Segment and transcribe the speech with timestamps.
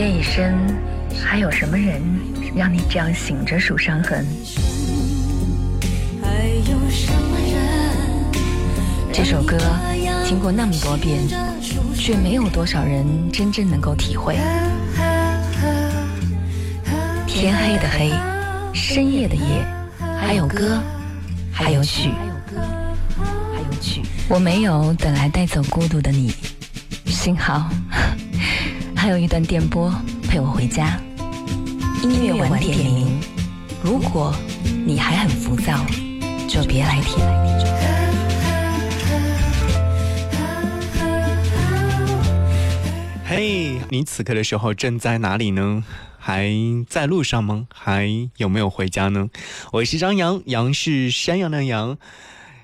[0.00, 0.54] 夜已深，
[1.22, 2.00] 还有什么人
[2.56, 4.24] 让你这样醒着数伤痕？
[9.12, 9.58] 这首歌
[10.24, 11.18] 听过那么多遍，
[11.94, 14.38] 却没有多少人真正能够体会。
[17.26, 18.10] 天黑的黑，
[18.72, 19.62] 深夜的夜，
[20.18, 20.82] 还有歌，
[21.52, 22.08] 还有曲，
[23.26, 24.00] 还有曲。
[24.30, 26.32] 我没有等来带走孤独的你，
[27.04, 27.68] 幸好
[29.00, 29.90] 还有一段电波
[30.28, 31.00] 陪我回家。
[32.02, 33.18] 音乐晚点名，
[33.82, 34.30] 如果
[34.84, 35.86] 你还很浮躁，
[36.46, 37.16] 就别来听。
[43.24, 45.82] 嘿，你此刻的时候正在哪里呢？
[46.18, 46.52] 还
[46.86, 47.68] 在路上吗？
[47.72, 49.30] 还有没有回家呢？
[49.72, 51.96] 我是张扬，杨是山羊的羊。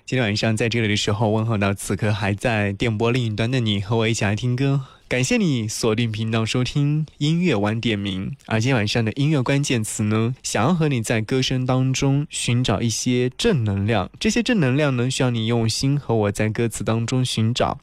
[0.05, 4.83] 今天晚上在这里的时候，问候到此刻还在电波另一端的你，和我一起来听歌。
[5.09, 8.35] 感谢你锁定频道收听音乐晚点名。
[8.47, 14.11] 而今天晚上的音乐关键词呢，想要和你在歌声当中寻找一些正能量。
[14.19, 17.79] 这些正能量呢，需要你用心和我在歌词当中寻找。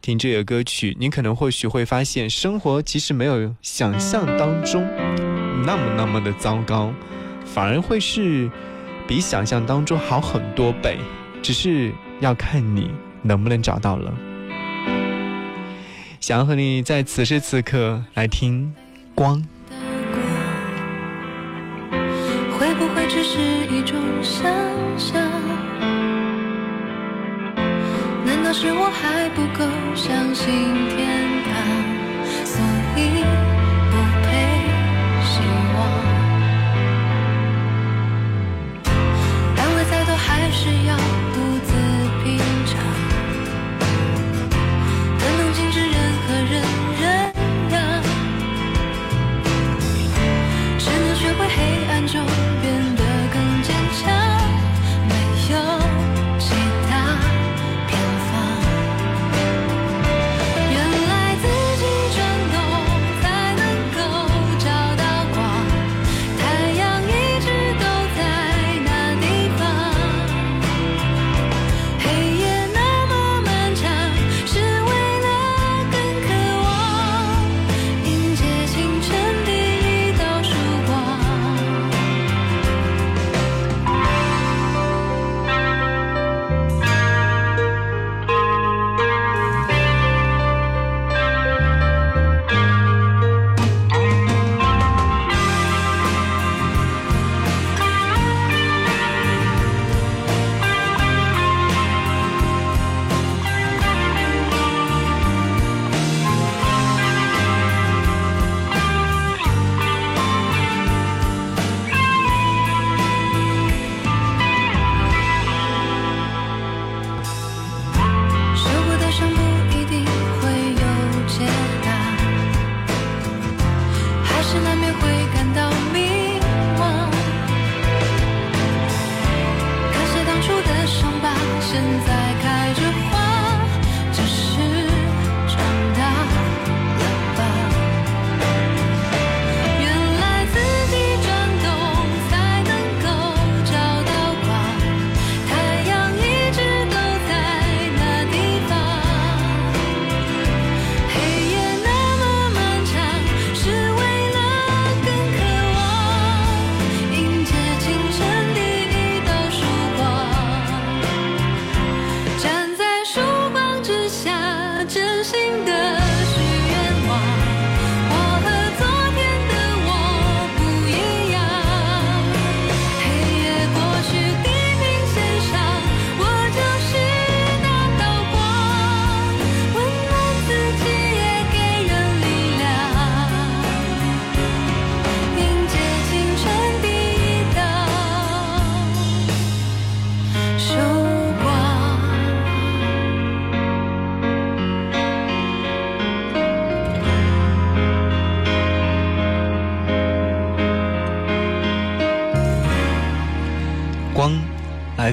[0.00, 4.82] 听这个歌曲，你可能或许会发现，生活其实没有想象当中
[5.66, 6.90] 那么那么的糟糕，
[7.44, 8.50] 反而会是
[9.06, 10.96] 比想象当中好很多倍。
[11.42, 14.10] 只是要看你能不能找到了。
[16.26, 18.74] 想要和你在此时此刻来听。
[19.14, 19.40] 光，
[22.58, 23.38] 会不会只是
[23.72, 24.42] 一种想
[24.98, 25.22] 象？
[28.24, 31.25] 难道是我还不够相信天？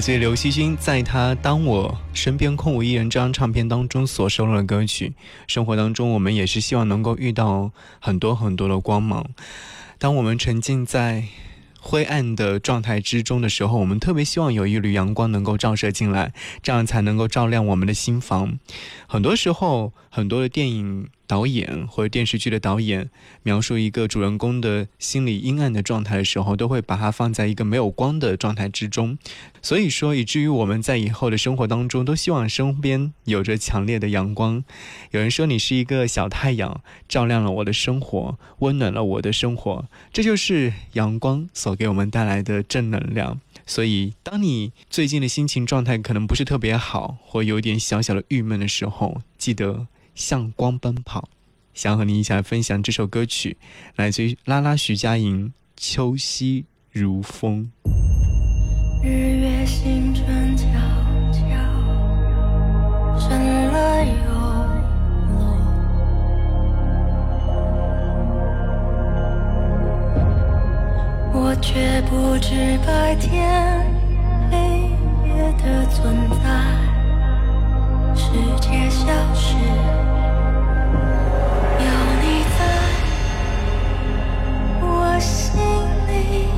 [0.04, 5.14] 所以刘惜君在他《当我身边空无一人》这张唱片当中所收录的歌曲。
[5.46, 7.70] 生活当中，我们也是希望能够遇到
[8.00, 9.24] 很多很多的光芒。
[9.98, 11.24] 当我们沉浸在
[11.80, 18.58] 灰暗的状态之中的时候，我们特别希望有一缕阳光能够照射进来，这样才能够照亮我们的心房。
[19.06, 19.94] 很多时候。
[20.14, 23.10] 很多的电影导演或者电视剧的导演
[23.42, 29.18] 描述一个主人公的心理阴暗的状态的时候，都会把它放在一个没有光的状态之中。
[29.60, 34.62] 所以说，以至于我们在以后的生活当中，都希望身边有着强烈的阳光。
[35.10, 43.40] 有人说你是一个小太阳，照亮了我的生活，温暖了我的生活，这就是阳光所给我们带来的正能量。
[43.66, 51.28] 所以，当你最近的心情状态可能不是特别好，或有点小小的郁闷的时候，记得向光奔跑。
[51.72, 53.56] 想和你一起来分享这首歌曲，
[53.96, 57.70] 来自于拉拉徐佳莹《秋夕如风》。
[59.02, 60.64] 日月星辰悄
[61.32, 61.40] 悄
[63.18, 63.28] 升
[63.72, 64.12] 了又
[65.32, 65.40] 落，
[71.34, 73.84] 我却不知白天
[74.50, 74.56] 黑
[75.28, 76.44] 夜的存在。
[78.16, 78.30] 世
[78.60, 79.56] 界消失，
[85.24, 85.58] 心
[86.06, 86.48] 里。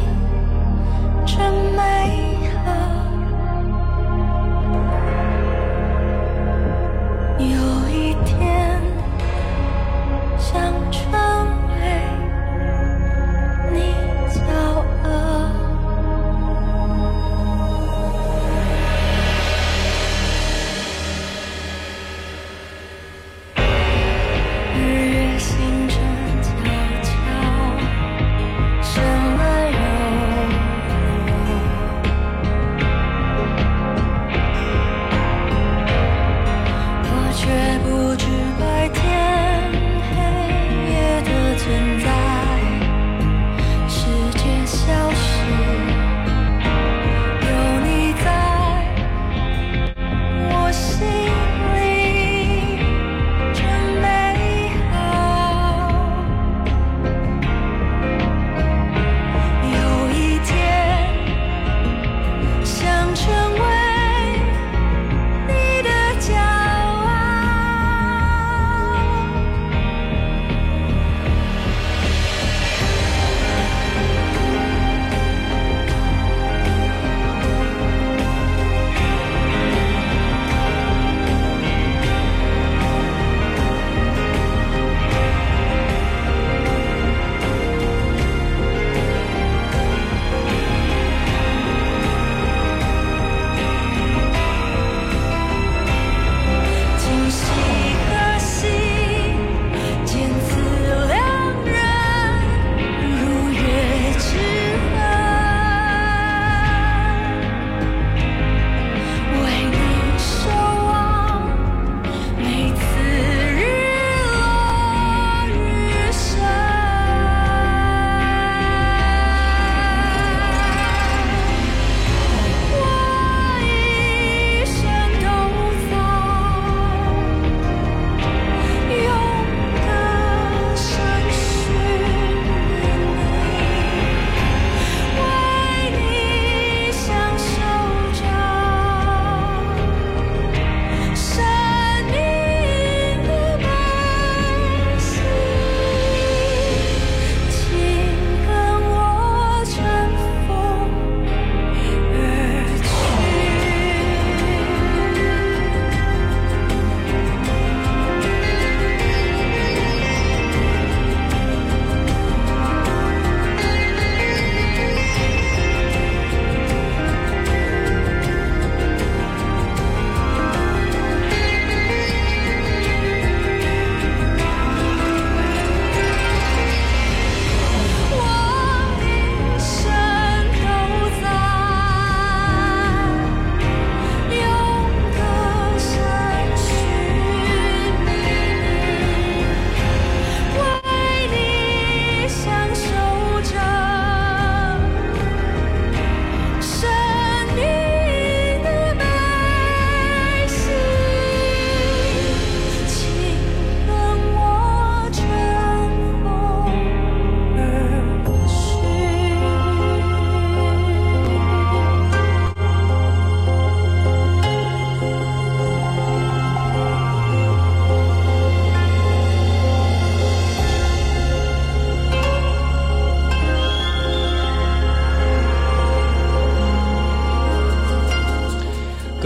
[1.25, 1.96] 真美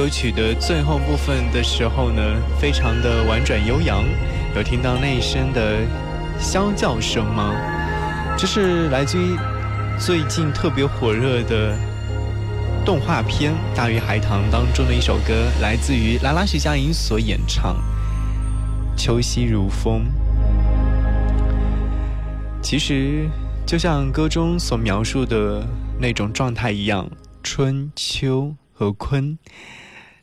[0.00, 2.22] 歌曲的最后部分的时候呢，
[2.58, 4.02] 非常的婉转悠扬，
[4.56, 5.82] 有听到那一声的
[6.40, 7.54] 啸叫声吗？
[8.34, 9.36] 这是来自于
[9.98, 11.76] 最近特别火热的
[12.82, 17.76] 动画片《大鱼海棠》当中的一首歌，来自于拉拉徐佳莹所演唱
[18.98, 20.06] 《秋夕如风》。
[22.62, 23.28] 其实，
[23.66, 25.62] 就像歌中所描述的
[25.98, 27.06] 那种状态一样，
[27.42, 29.38] 春秋和坤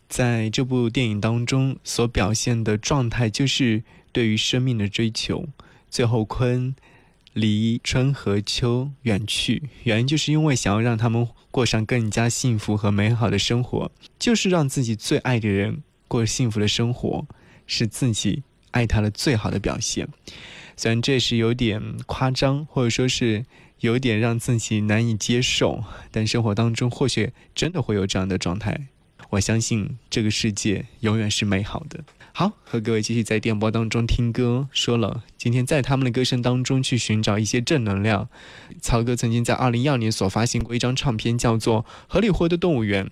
[0.07, 5.47] 在这部电影当中所表现的状态，就是对于生命的追求。
[5.89, 6.75] 最后，坤
[7.33, 17.25] 离春和秋远去，原因就是因为想要让他们过上更加幸福和美好的生活，就是让自己最爱的人过幸福的生活，
[17.65, 20.07] 是自己爱他的最好的表现。
[20.75, 23.45] 虽然这是有点夸张，或者说是
[23.79, 28.87] 有点让自己难以接受，但生活当中或许真的会有这样的状态。
[29.29, 32.03] 我相信这个世界永远是美好的。
[32.31, 34.69] 好，和各位继续在电波当中听歌。
[34.71, 38.29] 说了，今天在他们的歌声当中去寻找一些正能量。
[38.79, 43.05] 曹哥曾经在二零一二年所发行过一张唱片，叫做《河里活的动物园》，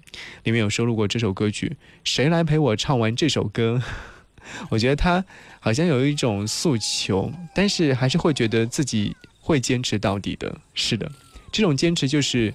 [0.44, 1.76] 里面有收录过这首歌曲。
[2.04, 3.82] 谁来陪我唱完这首歌？
[4.70, 5.26] 我觉得他
[5.60, 10.56] 好像有一种诉求，但是还是会觉得自己会坚持到底的。
[10.76, 11.12] 是的，
[11.52, 12.54] 这种坚持就是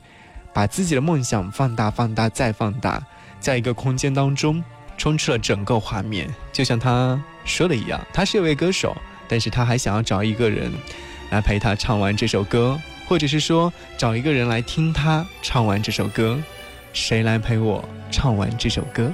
[0.54, 3.04] 把自己的梦想放大、放大再放大，
[3.40, 4.62] 在一个空间当中
[4.96, 6.32] 充斥了整个画面。
[6.52, 10.70] 就像他说的一样，他是一位歌手，但是他还想要找一个人
[11.30, 12.78] 来陪他唱完这首歌，
[13.08, 16.38] 或者是说找一个人来听他唱完这首歌。
[16.92, 19.12] 谁来陪我唱完这首歌？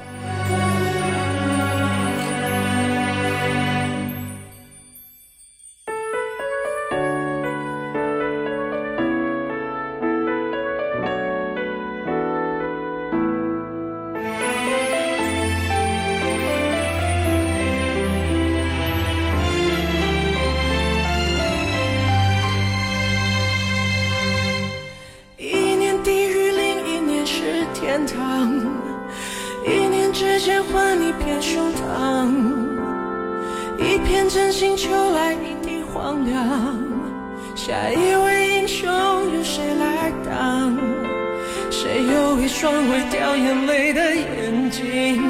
[44.70, 45.22] 睛，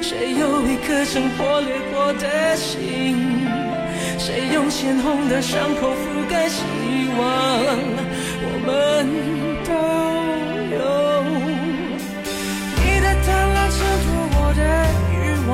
[0.00, 3.46] 谁有一颗曾破裂过的心？
[4.18, 6.62] 谁用鲜红的伤口覆盖希
[7.18, 7.20] 望？
[8.42, 8.68] 我们
[9.64, 9.70] 都
[10.74, 10.78] 有。
[12.76, 14.60] 你的贪婪衬托我的
[15.12, 15.16] 欲
[15.48, 15.50] 望。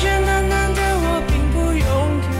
[0.00, 1.86] 简简单单的我并不勇
[2.22, 2.30] 敢，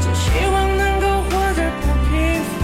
[0.00, 2.10] 只希望能够活得不平
[2.54, 2.62] 凡。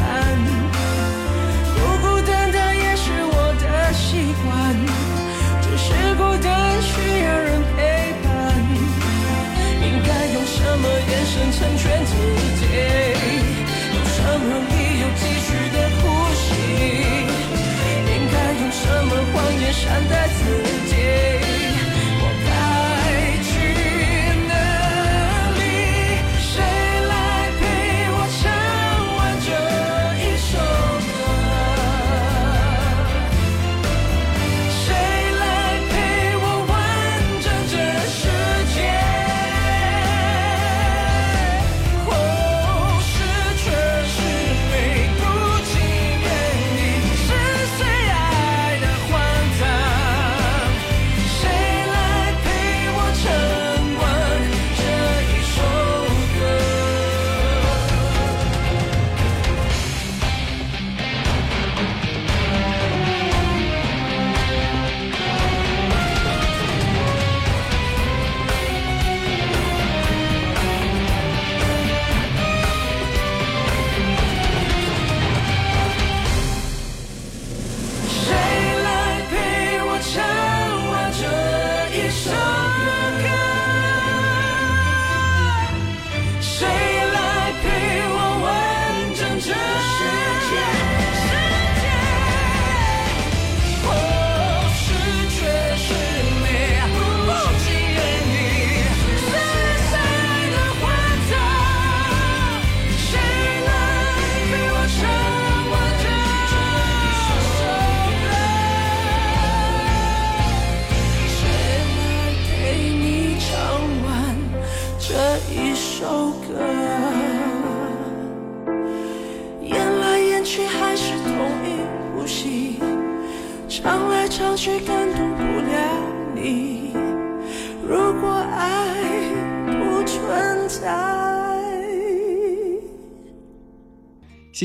[1.75, 4.47] 孤孤单单也是我的习惯，
[5.61, 6.47] 只是孤单
[6.83, 6.93] 需
[7.27, 8.27] 要人陪伴。
[9.83, 12.15] 应该用什么眼神成全自
[12.61, 12.63] 己？
[13.91, 16.03] 有什么理由继续的呼
[16.39, 16.47] 吸？
[18.07, 20.44] 应该用什么谎言善待自？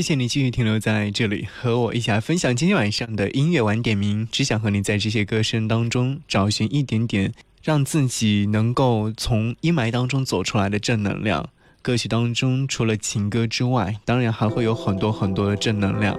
[0.00, 4.26] 谢谢你继续停留在这里，和我一起来分享今天晚上的音乐晚点名。
[4.32, 7.30] 只想和你在这些歌声当中找寻一点点，
[7.62, 11.46] 让自己能够从阴霾当中走出来的正能量。
[11.82, 16.18] 歌曲当中除了情歌之外，当然还会有很多很多的正能量。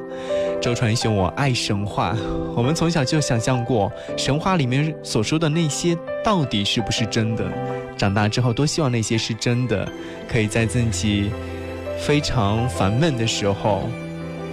[0.62, 2.16] 周传雄，我爱神话。
[2.56, 7.52] 我们从小就想象过神话里面所说的那些到底是不是真的。
[7.98, 9.92] 长大之后，多希望那些是真的，
[10.30, 11.32] 可以在自己
[12.02, 13.84] 非常烦闷的时候，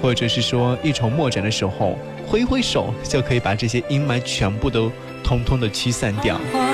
[0.03, 4.93] 或者是说一筹莫展的时候，挥挥手就可以把这些阴霾全部都
[5.25, 6.39] 通通的驱散掉。
[6.53, 6.69] 花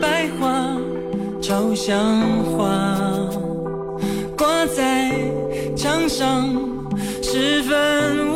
[0.00, 0.76] 白花
[1.42, 1.98] 朝向
[2.56, 2.96] 花。
[4.38, 5.12] 挂在
[5.76, 6.48] 墙上，
[7.22, 8.34] 十分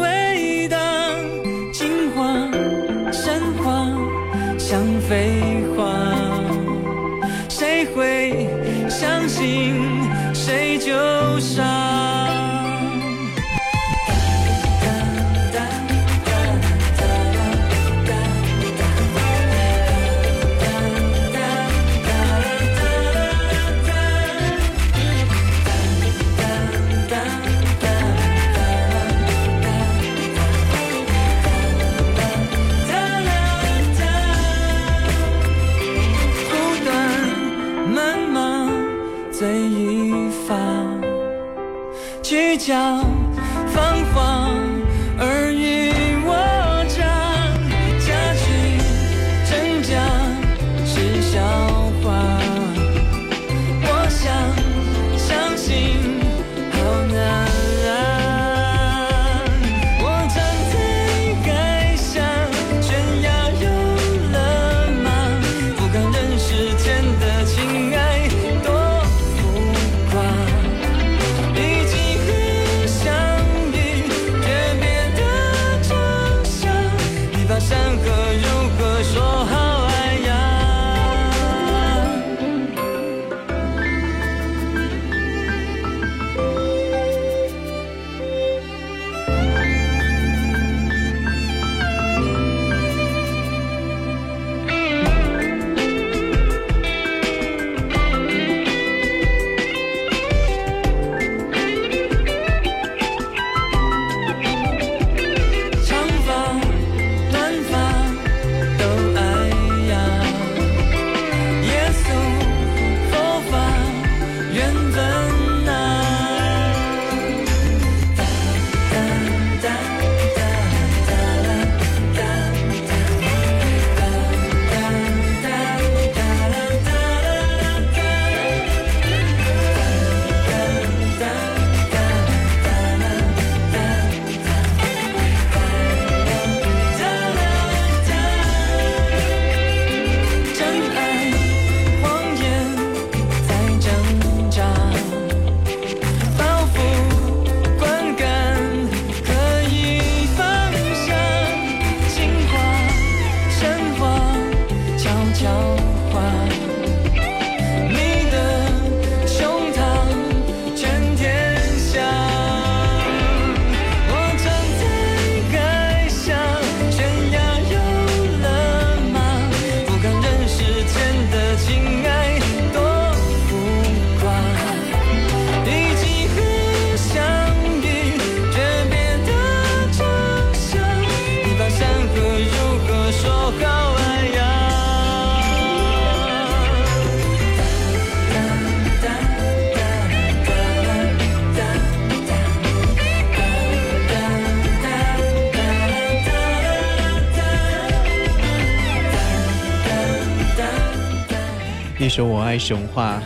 [202.54, 203.20] 爱神话》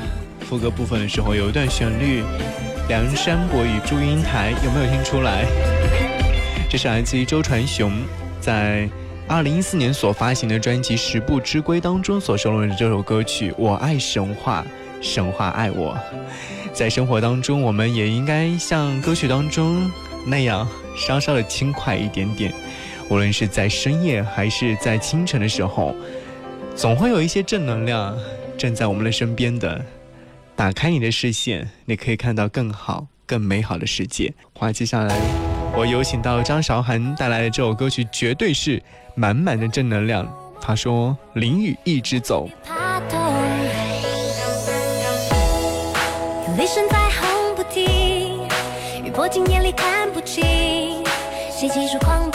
[0.47, 2.23] 副歌部分的时候，有一段旋律，
[2.89, 5.45] 梁山伯与祝英台，有没有听出来？
[6.71, 7.93] 这是来自于周传雄
[8.41, 8.89] 在
[9.29, 14.65] 二零一四年所发行的专辑《十步之归》当中所收录的这首歌曲《我爱神话》，
[15.07, 15.95] 神话爱我。
[16.73, 19.91] 在生活当中，我们也应该像歌曲当中
[20.25, 22.51] 那样，稍稍的轻快一点点。
[23.11, 25.95] 无论是在深夜还是在清晨的时候，
[26.79, 28.17] 总会有一些正能量。
[28.57, 29.85] 站在我们的身边的，
[30.55, 34.33] 打开你的视线，你可以看到更好、更美好的世界。
[34.53, 35.17] 话接下来。
[35.77, 38.81] 我有请到张韶涵带来的这首歌曲，绝对是
[39.17, 40.33] 满满的正能量。
[40.61, 42.49] 他说：“淋雨一直走。”
[46.57, 48.41] 雷声在轰不停，
[49.05, 51.05] 雨泼进眼里看不清，
[51.51, 52.28] 谁急速狂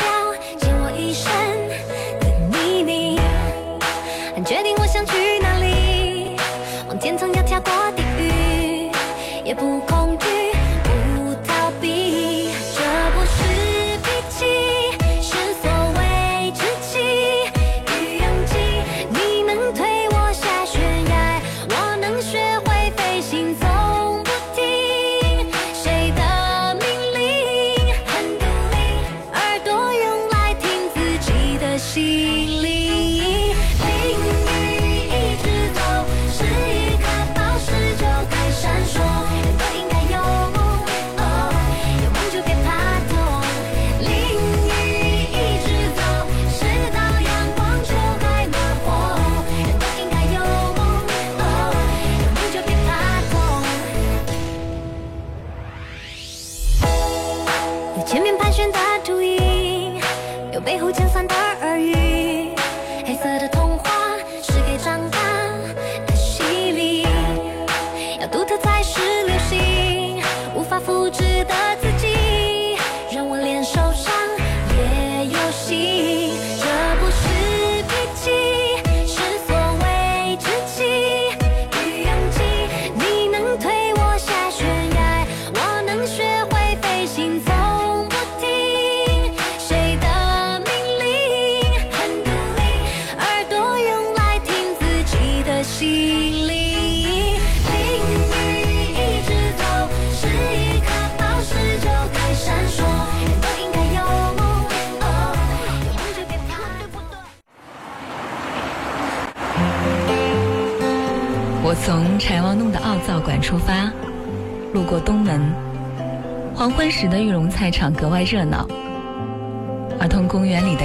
[60.66, 61.03] 美好。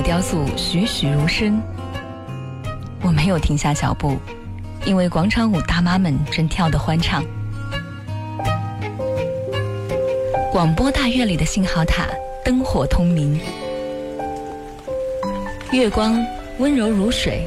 [0.08, 1.60] 雕塑栩栩如生。
[3.02, 4.16] 我没有停下脚步，
[4.86, 7.22] 因为广场舞大妈们正跳得欢畅。
[10.50, 12.06] 广播大院里的信号塔
[12.42, 13.38] 灯火通明，
[15.72, 16.18] 月光
[16.58, 17.46] 温柔如水，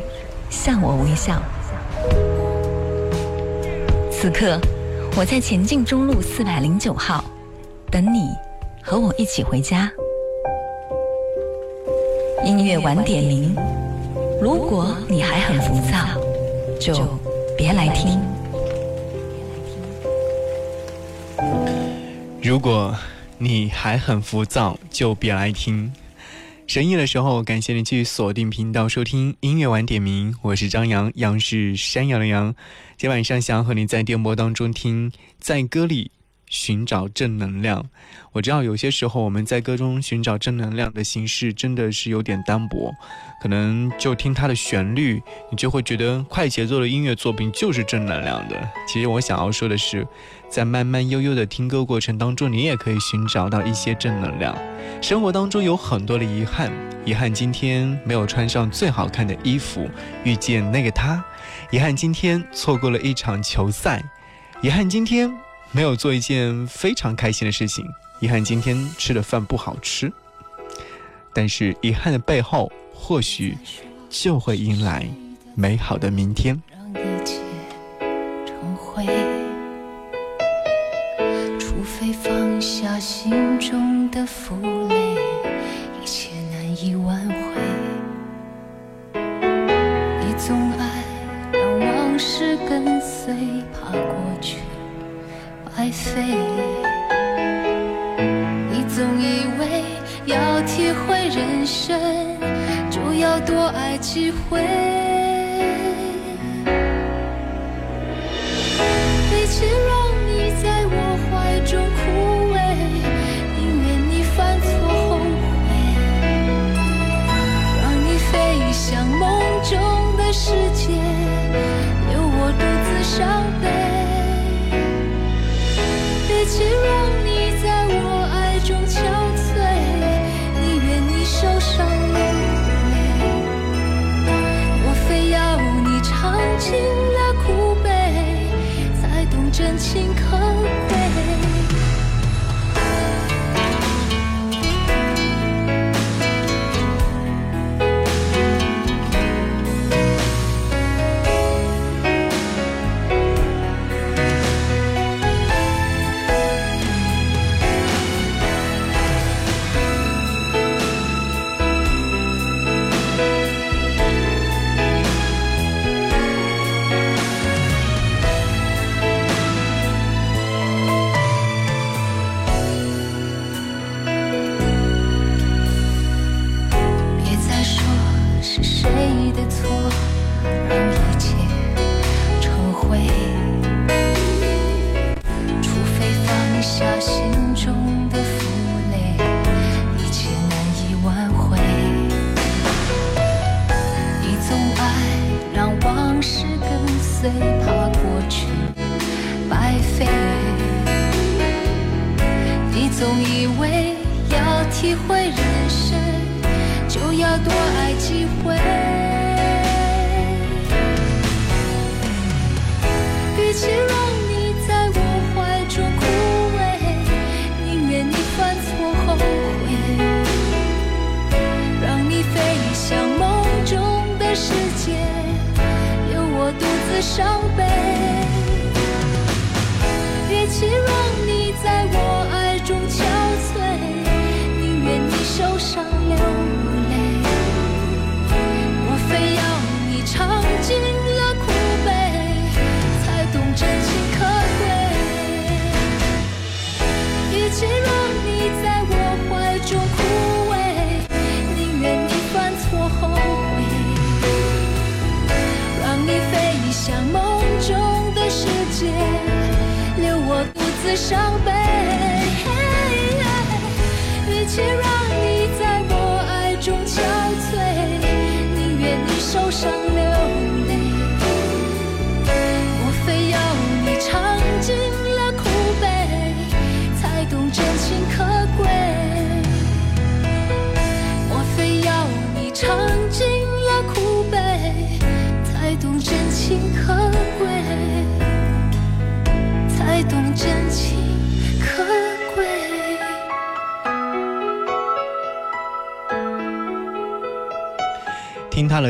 [0.51, 1.41] 向我微笑。
[4.11, 4.59] 此刻，
[5.17, 7.25] 我在前进中路四百零九号，
[7.89, 8.29] 等你
[8.83, 9.91] 和我一起回家。
[12.43, 13.55] 音乐晚点名，
[14.41, 16.19] 如果你还很浮躁，
[16.79, 17.07] 就
[17.55, 18.19] 别来听。
[22.41, 22.95] 如果
[23.37, 25.91] 你还很浮躁，就别来听。
[26.65, 32.55] 深夜的时候，感谢你继续锁定频道收听音乐晚点名，我是张扬，杨是山羊的羊。
[32.97, 36.09] 今晚上想要和你在电波当中听，在歌里
[36.51, 37.89] 寻找正能量。
[38.33, 42.93] 我知道有些时候我们在歌中寻找正能量的形式真的是有点单薄，
[43.41, 48.69] 可能就听它的旋律，你就会觉得快节奏的音乐作品就是正能量的。
[48.87, 50.05] 其实我想要说的是，
[50.49, 54.55] 在慢慢悠悠的听歌过程当中，你也可以寻找到一些正能量。
[55.01, 56.71] 生活当中有很多的遗憾，
[57.05, 59.89] 遗憾今天没有穿上最好看的衣服
[60.23, 61.23] 遇见那个他，
[61.71, 64.03] 遗憾今天错过了一场球赛，
[64.61, 65.33] 遗憾今天
[65.73, 67.85] 没有做一件非常开心的事情。
[68.19, 70.11] 遗憾今天吃的饭不好吃，
[71.33, 73.57] 但是遗憾的背后，或许
[74.09, 75.07] 就会迎来
[75.55, 76.61] 美好的明天。
[81.57, 84.55] 除非放下心中的负
[84.87, 85.15] 累，
[86.01, 87.33] 一切难以挽回。
[89.13, 91.03] 你总爱
[91.53, 93.33] 让往事跟随，
[93.73, 94.57] 怕过去
[95.81, 96.21] 在飞，
[98.69, 99.83] 你总以为。
[100.27, 101.99] 要体会人生，
[102.91, 104.90] 就要多爱几回。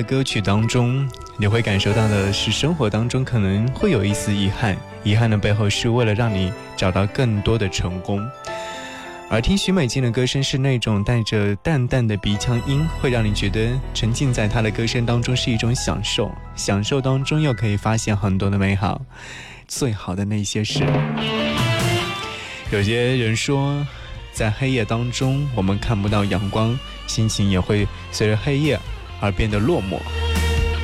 [0.04, 8.26] 歌曲当中，你会感受到的是生活当中可能会有一丝遗憾，遗憾的背后是为了让你找到更多的成功。
[9.30, 19.02] 而听许美静的歌声是那种带着淡淡的鼻腔音，会让你觉得沉浸在她的歌声当中是一种享受，享受当中又可以发现很多的美好，
[19.68, 20.84] 最好的那些事。
[22.72, 23.86] 有些人说，
[24.34, 28.78] 在黑夜当中我们看不到阳光，心情也会随着黑夜
[29.22, 29.98] 而变得落寞。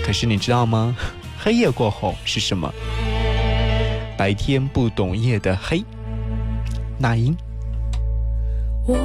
[0.05, 0.95] 可是你知道吗？
[1.37, 2.71] 黑夜过后是什么？
[4.17, 5.83] 白天不懂夜的黑。
[6.97, 7.35] 那英。
[8.87, 8.95] 我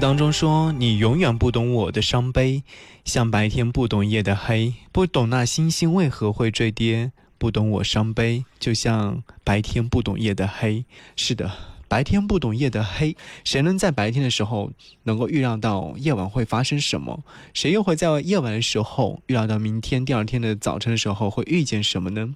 [0.00, 2.62] 当中说：“你永远不懂我的伤悲，
[3.04, 10.84] 像白天不懂夜的黑，不懂那星星为何会坠跌，不懂我伤悲，就像白天不懂夜的黑。”
[11.16, 11.50] 是的，
[11.88, 14.70] 白天不懂夜的黑，谁能在白天的时候
[15.04, 17.24] 能够预料到夜晚会发生什么？
[17.54, 22.34] 谁又会在夜晚的时候预料到明天第二天的早晨的时候会遇见什么呢？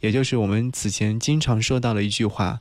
[0.00, 2.60] 也就是我们此前经常说到的一句话。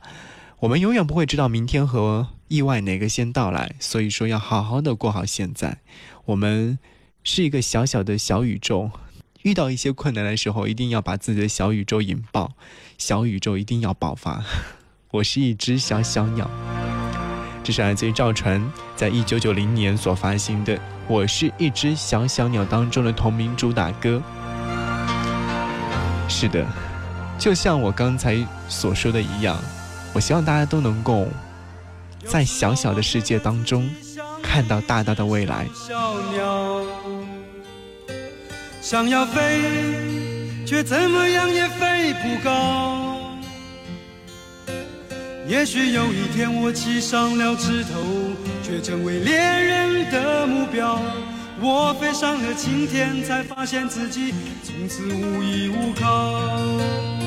[0.59, 5.79] 我们永远不会知道明天和意外哪个先到来，所以说要好好的过好现在。
[6.25, 6.79] 我们
[7.23, 8.91] 是一个小小的小宇宙，
[9.41, 12.53] 遇到一些困难的时候，一定要把自己的小宇宙引爆，
[12.97, 14.43] 小宇宙一定要爆发。
[15.11, 16.49] 我是一只小小鸟，
[17.63, 18.61] 这是来自于赵传
[18.95, 24.21] 在一九九零年所发行的《我是一只小小鸟》当中的同名主打歌。
[26.29, 26.65] 是的，
[27.39, 28.37] 就像我刚才
[28.69, 29.57] 所说的一样。
[30.13, 31.27] 我希望大家都能够
[32.25, 33.89] 在小小的世界当中
[34.41, 35.65] 看到大大的未来。
[35.73, 36.83] 小鸟
[38.81, 39.61] 想要飞，
[40.65, 43.29] 却怎么样也飞不高。
[45.47, 47.89] 也许有一天我栖上了枝头，
[48.63, 50.99] 却成为猎人的目标。
[51.59, 54.33] 我飞上了青天，才发现自己
[54.63, 57.26] 从此无依无靠。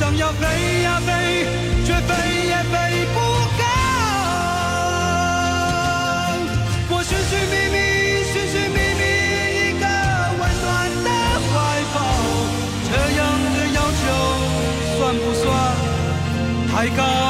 [0.00, 0.46] 想要飞
[0.82, 1.12] 呀飞，
[1.84, 2.14] 却飞
[2.46, 3.20] 也飞不
[3.58, 3.62] 高。
[6.88, 7.76] 我寻寻觅觅，
[8.32, 9.02] 寻寻觅觅
[9.60, 9.84] 一个
[10.40, 10.66] 温暖
[11.04, 11.08] 的
[11.44, 11.52] 怀
[11.92, 11.96] 抱，
[12.88, 13.20] 这样
[13.52, 14.02] 的要求
[14.96, 15.44] 算不算
[16.72, 17.29] 太高？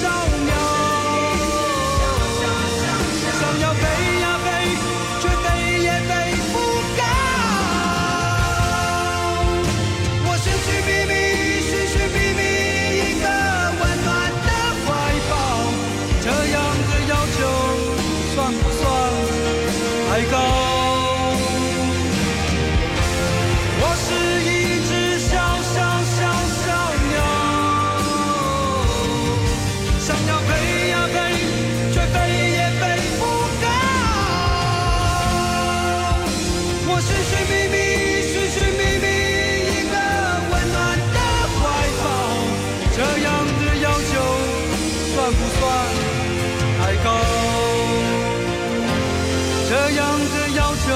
[49.93, 50.87] 这样的要求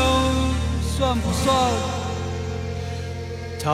[0.82, 1.46] 算不算
[3.60, 3.70] 太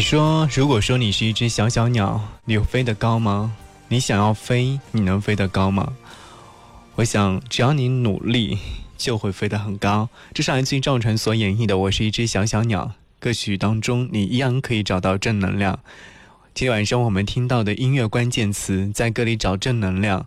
[0.00, 3.54] 你说，如果说你是一只小小鸟，你有飞得高吗？
[3.88, 5.92] 你想要飞，你能飞得高吗？
[6.94, 8.56] 我想，只要你努力，
[8.96, 10.08] 就会飞得很高。
[10.32, 12.86] 这是来自于赵传所演绎的《我是一只小小鸟》
[13.20, 15.78] 歌曲当中，你一样可以找到正能量。
[16.54, 20.26] 今天晚上我们听到的音乐关键词，在歌里找正能量，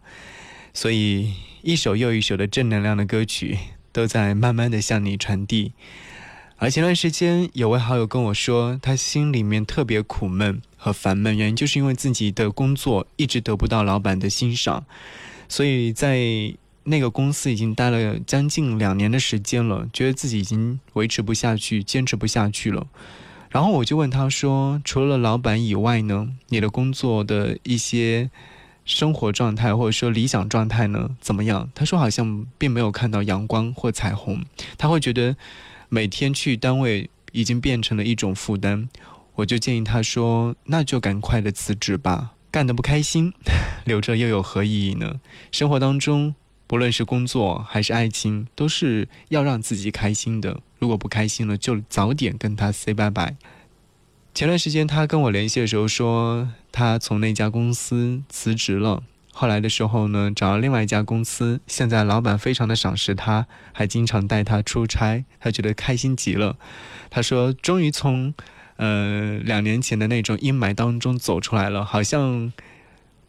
[0.71, 3.57] 所以一首又一首的正能量的歌曲，
[3.91, 5.71] 都在慢慢的向你传递。
[6.63, 14.85] 而前段时间，有位好友跟我说，他心里面特别苦闷和烦闷，原因就是因为自己的工作一直得不到老板的欣赏，
[15.49, 16.53] 所以在
[16.85, 22.87] 那个公司已经待了将近两年的时间了，觉得自己已经维持不下去，坚持不下去了。
[23.49, 28.29] 然后我就问他说：“除了老板以外呢，你的工作的一些
[28.85, 34.41] 生活状态或者说理想状态呢，怎么样？”他说：“好像并没有看到阳光或彩虹，
[34.77, 35.35] 他会觉得。”
[35.93, 38.89] 每天去单位已经变成了一种负担，
[39.35, 43.31] 我就建议他说：“那就赶快的辞职吧，干得不开心，
[43.85, 45.21] 留着又有何意义呢？
[45.51, 46.33] 生活当中，
[46.65, 50.61] 不论是工作还是爱情，都是要让自己开心的。
[50.79, 53.35] 如果不开心了，就早点跟他 say 拜拜。”
[54.33, 59.03] 前段时间他跟我联系的时候说，他从那家公司辞职了。
[59.35, 66.55] 后来的时候呢，找了另外一家公司，现在老板非常的赏识他，还经常带他出差，他觉得开心极了。
[67.09, 68.33] 他说，终于从，
[68.77, 72.53] 呃，两年前的那种阴霾当中走出来了，好像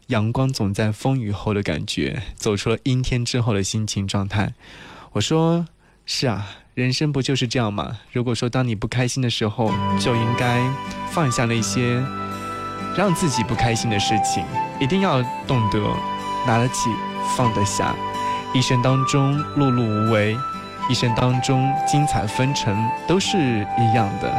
[0.08, 4.52] 阳光总在风雨后的感觉，走出了阴天之后的心情状态。
[5.12, 5.66] 我说，
[6.04, 8.00] 是啊，人生不就是这样吗？
[8.12, 10.60] 如果说当你不开心的时候，就应该
[11.10, 12.04] 放下那些。
[12.96, 14.44] 让自己不开心的事情，
[14.78, 15.80] 一定要懂得
[16.46, 16.90] 拿得起
[17.36, 17.94] 放得下。
[18.52, 20.36] 一生当中碌碌无为，
[20.88, 22.76] 一生当中精彩纷呈，
[23.06, 24.32] 都是一样的。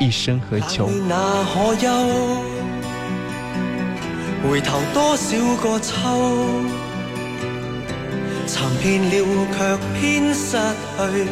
[0.00, 0.88] 一生何求？
[1.06, 1.88] 那可休？
[4.48, 5.92] 回頭多少個秋？
[8.46, 11.28] 尋遍了卻偏失去，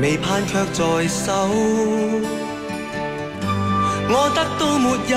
[0.00, 1.50] 未盼卻在手。
[4.06, 5.16] 我得到没有，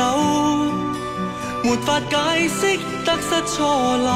[1.64, 2.16] 沒法解
[2.48, 3.58] 釋得失錯
[3.98, 4.08] 漏。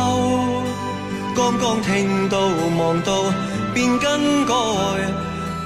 [1.35, 2.39] 剛剛聽到
[2.77, 3.09] 望到
[3.73, 4.53] 便更改，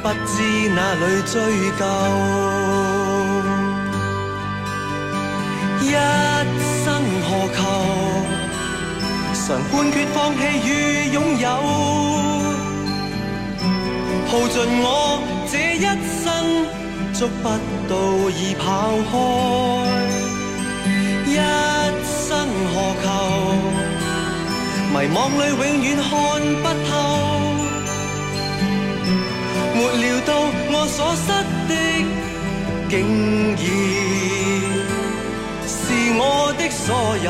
[0.02, 1.34] 不知哪里追
[1.80, 1.82] 究。
[5.82, 5.92] 一
[6.84, 6.86] 生
[7.26, 7.58] 何求？
[9.48, 10.70] 常判決放棄與
[11.16, 11.48] 擁有，
[14.28, 14.86] 耗盡我
[15.52, 15.86] 這一
[16.24, 16.26] 生。
[17.18, 17.48] 捉不
[17.88, 17.96] 到
[18.30, 19.14] 已跑開，
[21.26, 21.36] 一
[22.06, 22.28] 生
[22.74, 23.08] 何求？
[24.92, 26.12] 迷惘里永遠看
[26.62, 26.94] 不透，
[29.76, 30.30] 沒料到
[30.72, 31.28] 我所失
[31.70, 31.74] 的，
[32.90, 32.94] 竟
[33.56, 33.64] 然
[35.66, 35.74] 是
[36.18, 36.22] 我
[36.58, 36.86] 的所
[37.24, 37.30] 有。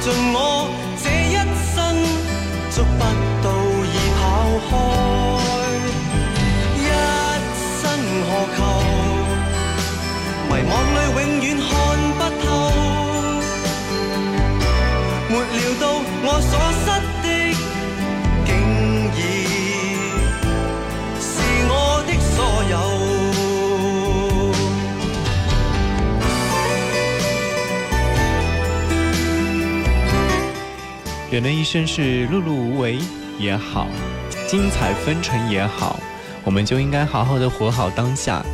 [0.00, 0.57] 盡我
[31.38, 32.98] 人的一生是碌碌无为
[33.38, 33.86] 也好，
[34.48, 36.00] 精彩纷呈也好，
[36.42, 38.44] 我们就应该好好的活好当下。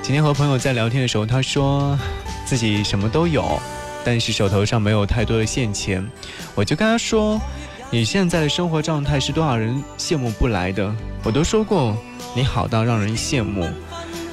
[0.00, 1.94] 今天和朋友在聊天的时候，他说
[2.46, 3.60] 自己什么都有，
[4.02, 6.02] 但是手头上没有太多的现钱。
[6.54, 7.38] 我就跟他说，
[7.90, 10.90] 你现在的生活状态是多少人羡慕不来的。
[11.24, 11.94] 我都说过，
[12.34, 13.68] 你好到让人羡慕，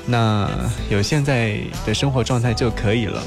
[0.06, 0.50] 那
[0.90, 3.22] 有现在的生活状态就可以了，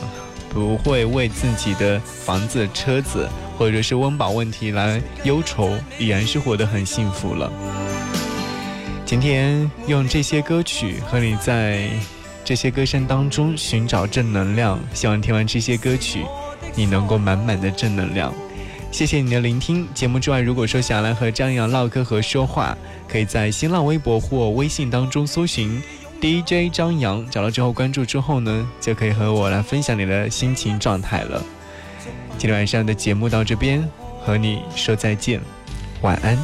[0.53, 7.51] 不会为自己的房子、车子或者是温饱问题来忧愁，已然是活得很幸福了。
[9.07, 11.89] 今天用这些歌曲和你在
[12.45, 16.25] 这些歌声当中寻找正能量，希望听完这些歌曲，
[16.75, 18.33] 你能够满满的正能量。
[18.91, 19.89] 谢谢你的聆听。
[19.95, 22.77] 节目之外，如果说想来和张扬唠嗑和说话，
[23.09, 25.81] 可以在新浪微博或微信当中搜寻
[26.23, 31.43] DJ 张扬，找到之后关注之后呢，就可以和我来分享你的心情状态了。
[32.39, 33.85] 今天晚上的节目到这边，
[34.25, 35.41] 和你说再见，
[36.01, 36.39] 晚安。